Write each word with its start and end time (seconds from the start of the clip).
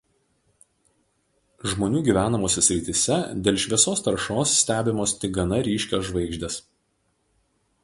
Žmonių 1.73 2.01
gyvenamose 2.07 2.63
srityse 2.69 3.19
dėl 3.49 3.61
šviesos 3.65 4.03
taršos 4.09 4.57
stebimos 4.63 5.15
tik 5.21 5.37
gana 5.39 5.63
ryškios 5.71 6.11
žvaigždės. 6.11 6.61